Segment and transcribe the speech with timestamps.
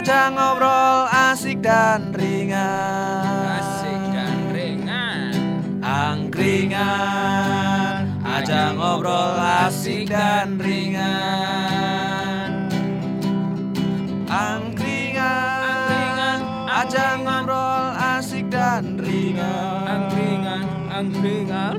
[0.00, 5.36] Ajang ngobrol asik dan ringan Asik dan ringan.
[5.84, 12.72] Angkringan Ajang ngobrol asik dan ringan
[14.24, 21.76] Angkringan Ajang ngobrol asik dan ringan Angkringan, angkringan.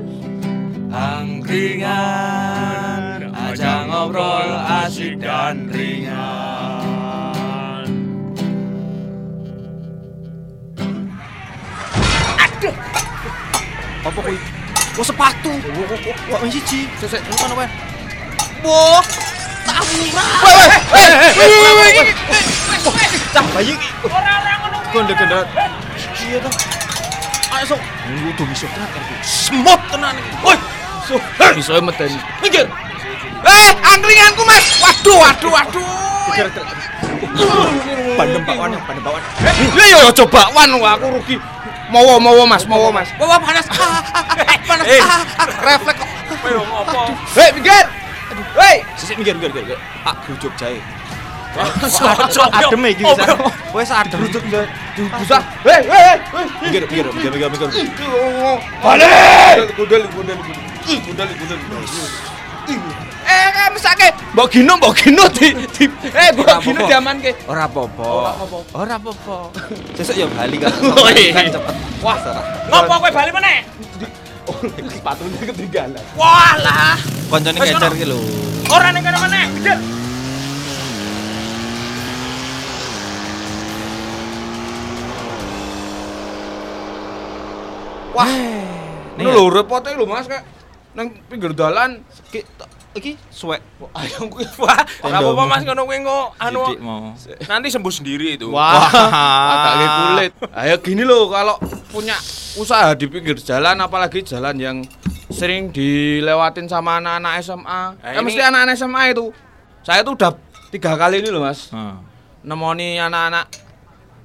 [0.94, 4.46] Angkringan Ajang ngobrol
[4.86, 6.41] asik dan ringan
[12.70, 14.38] Apa kuwi?
[14.98, 15.50] Oh sepatu.
[16.30, 16.86] Wah, wis siji.
[17.00, 17.68] Sesek ngono wae.
[18.62, 19.02] Wah,
[19.66, 20.26] tawuran.
[23.32, 23.88] Cah bayi iki.
[24.06, 24.78] Orang-orang ngono.
[26.22, 26.50] Iya ta.
[27.58, 27.80] Ayo sok.
[27.80, 29.14] Kudu miso tenan iki.
[29.26, 30.30] Semot tenan iki.
[30.44, 30.58] Woi.
[31.02, 31.18] So,
[31.58, 32.66] Bisa medeni minggir.
[33.42, 35.82] Eh, angkringanku mas Waduh, waduh, waduh
[36.30, 36.76] Kejar, kejar.
[38.14, 39.22] Bandem bakwan, bandem bakwan.
[39.74, 41.36] Ya ya coba wan aku rugi.
[41.92, 43.08] Mowo mowo Mas, mowo Mas.
[43.20, 43.66] Wah, panas.
[43.68, 44.86] Ah, ah, ah, panas.
[44.88, 45.46] Eh, Ah, ah.
[45.60, 46.08] refleks kok.
[46.48, 47.00] Ayo ngopo?
[47.36, 47.84] Hei, minggir.
[48.56, 48.76] Hei.
[48.96, 49.78] Sisik minggir, minggir, minggir.
[50.08, 50.52] Ah, grujuk.
[50.56, 52.48] Cocok.
[52.48, 53.36] Adem iki Oh, bisa.
[53.76, 54.24] Wes adem.
[54.24, 54.66] Grujuk jahe.
[55.20, 55.38] Bisa.
[55.68, 56.44] Hei, hei, hei.
[56.64, 57.70] Minggir, minggir, minggir, minggir, minggir.
[58.80, 59.12] Balik.
[59.76, 60.58] Gundel, gundel, gundel.
[61.04, 61.60] Gundel, gundel.
[63.72, 64.08] Eh, eh, mesake.
[64.36, 67.32] Mbok gino, mbok gino di, di eh, mbok gino diamanke.
[67.48, 68.04] Ora apa-apa.
[68.76, 69.36] Ora apa-apa.
[69.96, 70.72] Sesuk ya bali kan.
[70.92, 71.32] Oh, iya.
[71.32, 71.74] Kan cepet.
[72.04, 72.16] Wah,
[72.68, 73.58] Ngopo kowe bali meneh?
[74.92, 76.04] sepatunya ketinggalan.
[76.20, 77.00] Wah lah.
[77.32, 77.88] Koncone ono.
[77.96, 78.20] ki lho.
[78.68, 79.44] Ora ning kene meneh.
[88.12, 88.28] Wah,
[89.16, 89.32] ini ya.
[89.32, 90.44] lho repote lho Mas kayak
[90.92, 92.04] nang pinggir dalan.
[92.92, 93.64] Iki suwek.
[93.92, 94.44] Ayo kuwi.
[94.62, 97.16] Wah, ora apa-apa Mas ngono kuwi kok anu mau.
[97.48, 98.52] nanti sembuh sendiri itu.
[98.52, 98.84] Wah,
[99.48, 100.32] agak kulit.
[100.60, 101.56] Ayo gini loh kalau
[101.88, 102.12] punya
[102.54, 104.76] usaha di pinggir jalan apalagi jalan yang
[105.28, 107.64] sering dilewatin sama anak-anak SMA.
[107.64, 109.32] Nah, Eh, ini- mesti anak-anak SMA itu.
[109.80, 110.36] Saya tuh udah
[110.68, 111.72] tiga kali ini loh mas.
[111.72, 111.96] Heeh.
[112.44, 113.48] Nemoni anak-anak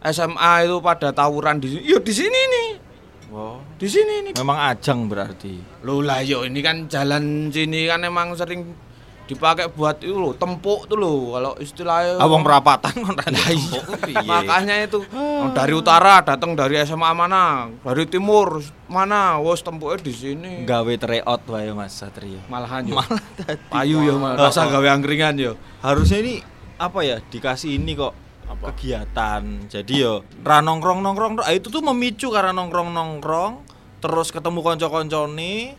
[0.05, 1.81] SMA itu pada tawuran di sini.
[1.83, 2.66] Yo di sini nih.
[3.27, 3.59] Wow.
[3.75, 4.33] Di sini nih.
[4.39, 5.59] Memang ajang berarti.
[5.83, 8.87] Loh lah yo ini kan jalan sini kan emang sering
[9.27, 14.23] dipakai buat itu loh tempuk tuh loh kalau istilahnya Abang perapatan Lah tembok piye?
[14.23, 15.03] Makanya itu
[15.51, 20.51] dari utara datang dari SMA mana, dari timur mana, wos tempuknya di sini.
[20.63, 22.39] gawe tryout wae Mas Satrio.
[22.47, 22.95] Malahan yo.
[22.95, 23.19] Malah.
[23.67, 24.39] Payu yo malah.
[24.39, 24.71] Oh, Rasa oh.
[24.71, 25.59] gawe angkringan yo.
[25.83, 26.39] Harusnya ini
[26.79, 29.43] apa ya dikasih ini kok kegiatan.
[29.67, 33.53] Jadi yo ra nongkrong nongkrong ah, itu tuh memicu karena nongkrong nongkrong
[33.97, 35.75] terus ketemu konco-koncone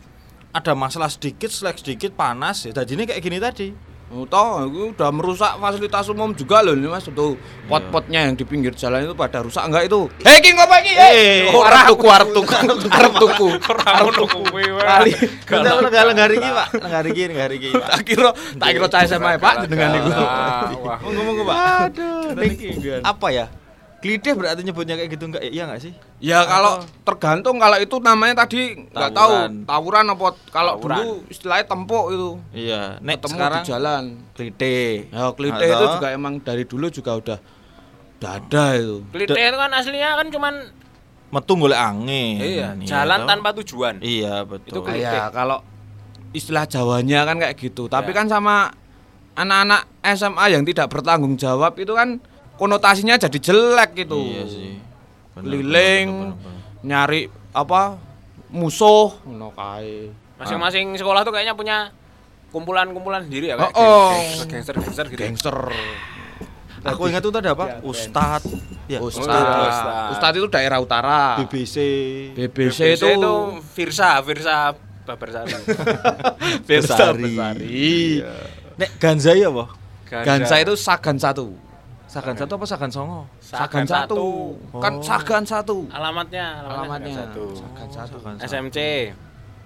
[0.49, 2.73] ada masalah sedikit, selek sedikit panas ya.
[2.73, 3.67] Tadinya kayak gini tadi.
[4.09, 7.05] Oh, toh itu udah merusak fasilitas umum juga loh ini Mas.
[7.05, 7.37] Tuh
[7.69, 10.09] pot-potnya yang di pinggir jalan itu pada rusak enggak itu?
[10.25, 10.97] Hei, King apa iki?
[10.97, 12.49] Eh, Oh, arep tuku, arep tuku,
[12.89, 13.47] arep tuku.
[14.49, 14.81] Kuwi wae.
[14.81, 15.11] Kali.
[15.45, 16.67] Kita lengar lengar iki, Pak.
[16.81, 17.85] Lengar iki, lengar iki, Pak.
[17.85, 20.09] Tak kira, tak kira cah SMA Pak dengan niku.
[20.09, 20.97] Wah.
[21.05, 21.57] Ngomong-ngomong, Pak.
[21.93, 22.33] Aduh,
[23.05, 23.45] apa ya?
[23.99, 25.43] Glideh berarti nyebutnya kayak gitu enggak?
[25.43, 25.93] Iya enggak sih?
[26.17, 29.31] Ya kalau tergantung kalau itu namanya tadi nggak tahu
[29.67, 30.05] Tawuran.
[30.07, 30.97] apa kalau Tawuran.
[30.97, 34.03] dulu istilahnya tempuk itu Iya, nek ketemu sekarang di jalan.
[34.31, 34.91] glideh.
[35.09, 37.39] Ya klite Atau- itu juga emang dari dulu juga udah
[38.15, 38.95] udah ada itu.
[39.09, 40.53] Klite itu kan aslinya kan cuman
[41.29, 42.39] metu golek angin.
[42.39, 43.99] iya, Iya, jalan tanpa tujuan.
[43.99, 44.69] Iya, betul.
[44.69, 44.79] Itu.
[44.81, 45.59] Kayak kalau
[46.31, 47.85] istilah Jawanya kan kayak gitu.
[47.85, 48.15] Tapi Ya.
[48.15, 48.71] kan sama
[49.35, 52.23] anak-anak SMA yang tidak bertanggung jawab itu kan
[52.59, 54.19] konotasinya jadi jelek gitu.
[54.19, 54.71] Iya sih.
[55.33, 56.59] Bener, Keliling bener, bener, bener.
[56.83, 57.21] nyari
[57.55, 57.95] apa
[58.51, 60.11] musuh ngono kae.
[60.35, 61.77] Masing-masing sekolah tuh kayaknya punya
[62.51, 64.43] kumpulan-kumpulan sendiri ya kayak Oh, oh.
[64.47, 65.19] gangster-gangster gitu.
[65.19, 65.55] Gangster.
[66.79, 67.83] Aku ingat tuh tadi apa?
[67.83, 68.39] Ustad.
[68.87, 69.27] Ya, Ustad.
[69.27, 70.15] Ustad.
[70.15, 71.35] Ustad itu daerah utara.
[71.43, 71.75] BBC.
[72.33, 73.33] BBC, BBC itu itu
[73.75, 74.71] Firsa, Firsa
[75.03, 75.51] Babarsari.
[76.67, 76.95] Firsa.
[77.11, 78.23] Besari.
[78.79, 79.75] Nek Ganzai apa?
[80.09, 81.53] Gansa itu Sagan satu.
[82.09, 83.21] Sagan satu apa Sagan Songo?
[83.37, 84.57] Sagan satu.
[84.81, 85.05] Kan Oh.
[85.05, 85.85] Sagan satu.
[85.87, 87.15] Alamatnya, alamatnya, Alamatnya.
[87.21, 87.43] satu.
[87.53, 88.15] Sagan satu.
[88.17, 88.47] Sagan satu.
[88.49, 88.77] SMC,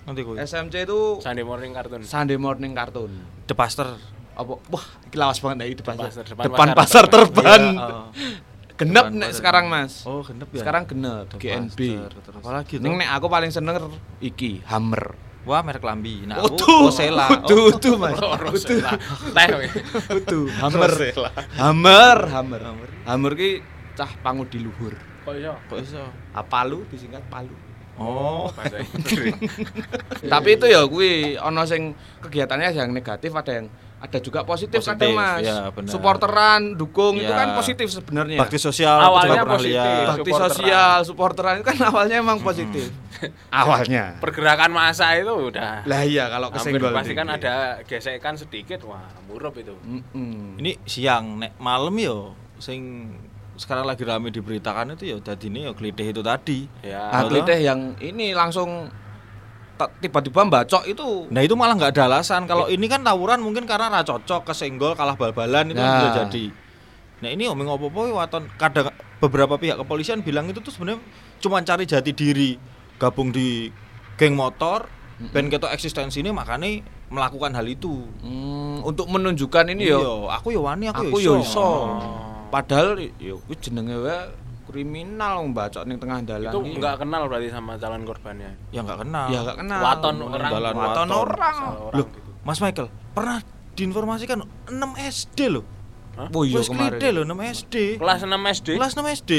[0.04, 0.36] Nanti kuwi.
[0.38, 2.02] SMC itu Sunday Morning Cartoon.
[2.04, 3.12] Sunday Morning Cartoon.
[3.48, 3.96] The Pastor.
[4.36, 4.60] Apa?
[4.68, 5.96] Wah, iki lawas banget nih depan.
[5.96, 7.64] Pasar, Depan, depan pasar, pasar terban.
[7.72, 8.08] Iya, oh.
[8.74, 10.04] Genep nek sekarang, Mas.
[10.04, 10.60] Oh, genep ya.
[10.60, 11.80] Sekarang genep The GNB.
[12.42, 13.00] Apalagi Ning tuh?
[13.00, 13.78] nek aku paling seneng
[14.20, 15.16] iki Hammer.
[15.44, 16.24] Wah, merek lambi.
[16.24, 16.88] Nah, Utuh.
[16.88, 17.28] aku Osela.
[17.28, 18.16] Utuh, utuh, Mas.
[18.16, 18.96] Oh, Rosella.
[19.36, 19.68] Teh.
[20.16, 20.92] Utuh, Hammer.
[21.60, 22.90] Hammer, Hammer.
[23.04, 23.60] Hammer ki
[24.00, 24.96] cah pangudi luhur.
[25.28, 25.54] Kok iso?
[25.68, 26.04] Kok iso?
[26.32, 27.56] Apalu disingkat Palu.
[28.00, 28.50] Oh.
[30.34, 31.94] Tapi itu ya kuwi ana sing
[32.26, 33.68] kegiatannya yang negatif ada yang
[34.04, 35.88] ada juga positif, Positif, kadang mas ya, benar.
[35.88, 37.40] supporteran dukung itu Ya.
[37.40, 39.72] kan positif sebenarnya bakti sosial Awalnya aku juga pernah positif.
[39.72, 40.04] lihat.
[40.06, 40.52] bakti supporteran.
[40.52, 42.86] sosial supporteran itu kan awalnya emang positif
[43.50, 49.08] awalnya Pergerakan masa itu udah lah iya kalau kesenggol pasti kan ada gesekan sedikit wah
[49.24, 49.72] murup itu.
[49.80, 50.60] Mm-mm.
[50.60, 53.08] ini siang nek malam yo sing
[53.56, 55.72] sekarang lagi rame diberitakan itu ya tadi ini ya
[56.04, 57.08] itu tadi Ya.
[57.42, 58.90] teh yang ini langsung
[60.00, 61.28] tiba-tiba bacok itu.
[61.34, 62.46] Nah itu malah nggak ada alasan.
[62.46, 65.98] Kalau ini kan tawuran mungkin karena ra cocok kesenggol kalah bal-balan itu Nah.
[66.00, 66.46] bisa jadi.
[67.24, 71.00] Nah ini omong opo-opo waton kadang beberapa pihak kepolisian bilang itu tuh sebenarnya
[71.40, 72.60] cuma cari jati diri
[73.00, 73.72] gabung di
[74.20, 74.88] geng motor
[75.32, 78.04] ben ketok eksistensi ini makanya melakukan hal itu.
[78.20, 80.00] Hmm, untuk menunjukkan ini yo.
[80.02, 81.46] Iya, aku yo wani aku, aku yo iso.
[81.46, 81.70] iso.
[82.52, 84.20] Padahal yo jenenge wae
[84.64, 88.52] kriminal mbacok ning tengah dalan Itu nggak kenal berarti sama calon korbannya.
[88.72, 90.50] ya nggak kenal ya gak kenal Waton orang.
[90.52, 91.08] Dalan waton waton.
[91.10, 92.20] orang orang Loh, gitu.
[92.44, 93.38] Mas Michael pernah
[93.74, 94.38] diinformasikan
[94.70, 95.66] 6 SD loh
[96.14, 98.68] oh iya kemarin loh 6 SD Kelas 6 SD.
[98.78, 99.32] kelas 6 SD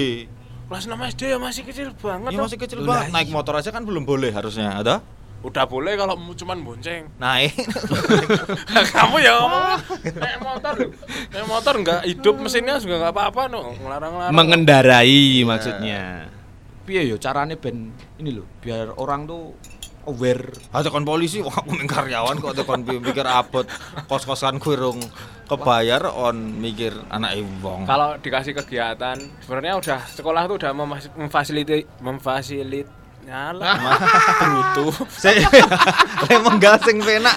[0.64, 2.30] Kelas 6 SD ya masih kecil banget.
[2.32, 3.14] ya masih kecil banget iya.
[3.14, 5.04] naik motor aja kan belum boleh harusnya ada
[5.44, 7.04] Udah boleh kalau cuman bonceng.
[7.22, 7.52] naik
[8.90, 9.64] Kamu ya ngomong
[10.16, 10.74] naik motor.
[11.30, 13.76] Naik motor nggak hidup mesinnya juga nggak apa-apa no.
[13.76, 14.32] Ngelarang-larang.
[14.32, 16.32] mengendarai maksudnya
[16.84, 19.56] piye yo carane ben ini loh biar orang tuh
[20.04, 23.64] aware ada kon polisi wah aku karyawan kok tekon mikir abot
[24.04, 25.00] kos-kosan kurung
[25.48, 31.88] kebayar on mikir anak wong Kalau dikasih kegiatan, sebenarnya udah sekolah tuh udah memas- memfasiliti
[32.04, 32.84] memfasilit
[33.24, 33.72] Nyala,
[34.38, 34.86] brutu.
[35.08, 35.40] saya
[36.36, 37.34] emang gasing penak.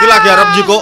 [0.00, 0.78] Iki lagi arep jiko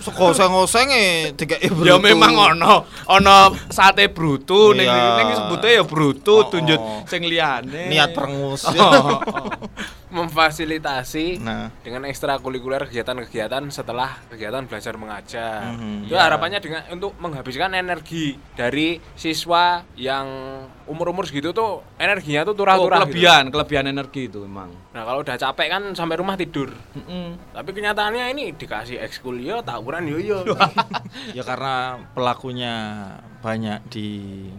[0.00, 2.88] sekoseng-oseng e tiga ya memang ono.
[3.12, 3.36] Ono
[3.68, 4.72] sate brutu.
[4.72, 5.20] Ning Iya.
[5.20, 7.04] ning sebutnya ya brutu Oh, tunjut oh.
[7.04, 7.92] sing liyane.
[7.92, 8.64] Niat perengus.
[8.72, 9.20] Oh,
[10.16, 11.70] memfasilitasi nah.
[11.86, 15.70] dengan ekstrakurikuler kegiatan-kegiatan setelah kegiatan belajar mengajar.
[15.76, 16.26] Mhm, Itu iya.
[16.26, 20.26] harapannya dengan untuk menghabiskan energi dari siswa yang
[20.90, 23.14] umur-umur segitu tuh energinya tuh Oh, turah-turah gitu.
[23.14, 26.74] kelebihan kelebihan energi itu emang Nah, kalau udah capek kan sampai rumah tidur.
[26.98, 27.54] Mm-mm.
[27.54, 30.42] Tapi kenyataannya ini dikasih ekskul yo, tawuran yo yo.
[31.38, 32.74] ya karena pelakunya
[33.40, 34.08] banyak di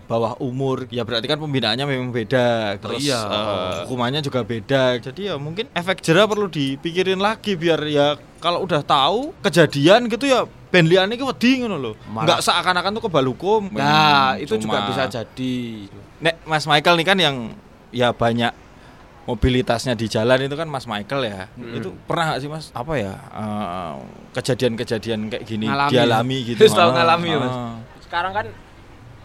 [0.09, 3.21] bawah umur ya berarti kan pembinaannya memang beda terus iya.
[3.29, 8.65] eh, hukumannya juga beda jadi ya mungkin efek jerah perlu dipikirin lagi biar ya kalau
[8.65, 13.03] udah tahu kejadian gitu ya ben liyane ki wedi ngono lho Malah- nggak seakan-akan tuh
[13.05, 15.53] kebal hukum nah Hmm, itu juga cuma- bisa jadi
[16.17, 17.35] Nek Mas Michael nih kan yang
[17.91, 18.53] ya banyak
[19.23, 21.41] mobilitasnya di jalan itu kan Mas Michael ya.
[21.51, 21.73] Hmm.
[21.73, 23.93] Itu pernah gak sih Mas apa ya eh,
[24.33, 25.91] kejadian-kejadian kayak gini Ngalami.
[25.91, 26.57] dialami gitu.
[26.57, 27.53] Terus tahu Ah, ngalami ya, Mas?
[27.53, 27.75] ah.
[28.01, 28.45] Sekarang kan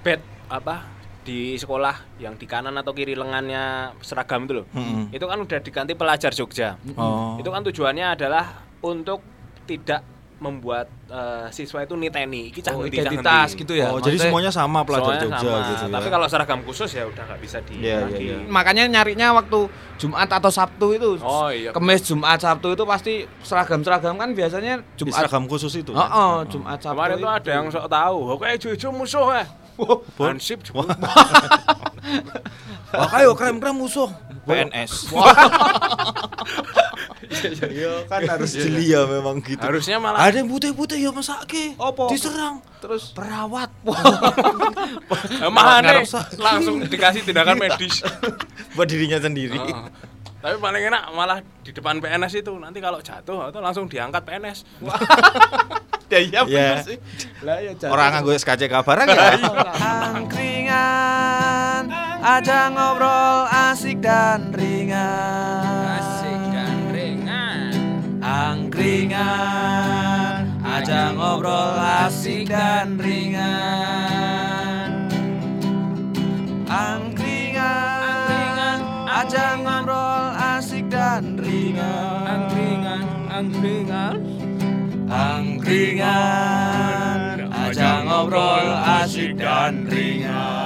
[0.03, 0.77] bed apa
[1.21, 4.67] di sekolah yang di kanan atau kiri lengannya seragam itu loh.
[4.71, 5.11] Mm-mm.
[5.11, 6.79] Itu kan udah diganti pelajar Jogja.
[6.95, 7.35] Oh.
[7.37, 9.21] Itu kan tujuannya adalah untuk
[9.65, 10.01] tidak
[10.37, 14.53] membuat eh, siswa itu niteni iki cah oh, identitas gitu ya Oh, jadi Maksudnya- semuanya
[14.53, 15.69] sama pelajar Semuanya Jogja sama.
[15.73, 15.95] gitu ya.
[15.97, 18.21] Tapi kalau seragam khusus ya udah nggak bisa di iya, lagi.
[18.29, 18.37] iya.
[18.45, 19.59] makanya nyarinya waktu
[19.97, 21.73] Jumat atau Sabtu itu Oh, iya.
[21.73, 25.97] Kemis Jumat Sabtu itu pasti seragam-seragam kan biasanya di Jumat seragam khusus itu.
[25.97, 26.09] Oh, kan?
[26.13, 29.45] oh, Jumat Sabtu Kemarin tuh ada yang sok tahu, oke ijo-ijo musuh ya.
[30.17, 30.61] Hansip.
[32.93, 34.09] Wah, kayo krem-krem musuh
[34.45, 35.13] PNS.
[37.77, 39.61] Iya kan harus jeli ya memang gitu.
[39.61, 41.75] Harusnya malah Ada yang putih-putih ya masake.
[41.75, 42.09] Apa?
[42.09, 42.61] Diserang.
[42.77, 43.73] terus Perawat.
[45.57, 46.05] Mahane
[46.37, 48.05] langsung dikasih tindakan medis.
[48.77, 49.59] Buat dirinya sendiri.
[50.37, 54.59] Tapi paling enak malah di depan PNS itu nanti kalau jatuh atau langsung diangkat PNS.
[56.07, 56.79] ya iya Ya.
[56.79, 56.99] bener sih
[57.43, 57.91] lah ya jatuh.
[57.91, 59.27] Orang nganggo SKCK barang ya.
[60.15, 61.91] Angkringan
[62.23, 65.66] Ajang ngobrol asik dan ringan
[69.17, 73.49] Angkringan Ajang ngobrol asik dan ringan.
[76.69, 82.29] Angkringan Ajang ngobrol asik dan ringan.
[82.29, 84.21] Angkringan, angkringan.
[85.09, 87.21] Angkringan
[87.57, 88.69] Ajang ngobrol
[89.01, 90.66] asik dan ringan